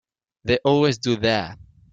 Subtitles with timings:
[0.45, 1.59] They always do that.